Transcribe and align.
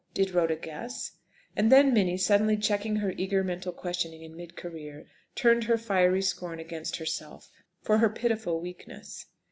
did 0.15 0.31
Rhoda 0.31 0.55
guess? 0.55 1.11
And 1.55 1.71
then 1.71 1.93
Minnie, 1.93 2.17
suddenly 2.17 2.57
checking 2.57 2.95
her 2.95 3.11
eager 3.17 3.43
mental 3.43 3.71
questioning 3.71 4.23
in 4.23 4.35
mid 4.35 4.55
career, 4.55 5.05
turned 5.35 5.65
her 5.65 5.77
fiery 5.77 6.23
scorn 6.23 6.57
against 6.59 6.95
herself 6.97 7.51
for 7.83 7.99
her 7.99 8.09
pitiful 8.09 8.59
weakness. 8.59 9.27